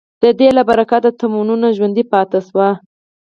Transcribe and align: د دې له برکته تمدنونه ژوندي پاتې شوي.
د 0.23 0.25
دې 0.39 0.49
له 0.57 0.61
برکته 0.69 1.09
تمدنونه 1.19 1.67
ژوندي 1.77 2.03
پاتې 2.11 2.39
شوي. 2.47 2.69